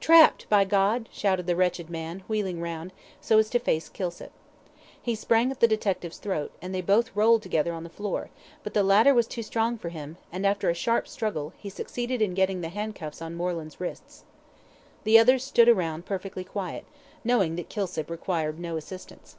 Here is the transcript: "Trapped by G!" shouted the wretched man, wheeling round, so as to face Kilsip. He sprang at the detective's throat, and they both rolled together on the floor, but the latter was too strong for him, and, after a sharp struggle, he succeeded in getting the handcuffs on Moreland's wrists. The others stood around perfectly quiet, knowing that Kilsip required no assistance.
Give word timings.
"Trapped 0.00 0.48
by 0.48 0.64
G!" 0.64 1.06
shouted 1.12 1.46
the 1.46 1.54
wretched 1.54 1.88
man, 1.90 2.24
wheeling 2.26 2.60
round, 2.60 2.92
so 3.20 3.38
as 3.38 3.48
to 3.50 3.60
face 3.60 3.88
Kilsip. 3.88 4.32
He 5.00 5.14
sprang 5.14 5.52
at 5.52 5.60
the 5.60 5.68
detective's 5.68 6.18
throat, 6.18 6.50
and 6.60 6.74
they 6.74 6.80
both 6.80 7.14
rolled 7.14 7.42
together 7.42 7.72
on 7.72 7.84
the 7.84 7.88
floor, 7.88 8.30
but 8.64 8.74
the 8.74 8.82
latter 8.82 9.14
was 9.14 9.28
too 9.28 9.44
strong 9.44 9.78
for 9.78 9.90
him, 9.90 10.16
and, 10.32 10.44
after 10.44 10.68
a 10.68 10.74
sharp 10.74 11.06
struggle, 11.06 11.52
he 11.56 11.70
succeeded 11.70 12.20
in 12.20 12.34
getting 12.34 12.62
the 12.62 12.68
handcuffs 12.70 13.22
on 13.22 13.36
Moreland's 13.36 13.80
wrists. 13.80 14.24
The 15.04 15.20
others 15.20 15.44
stood 15.44 15.68
around 15.68 16.04
perfectly 16.04 16.42
quiet, 16.42 16.84
knowing 17.22 17.54
that 17.54 17.68
Kilsip 17.68 18.10
required 18.10 18.58
no 18.58 18.76
assistance. 18.76 19.36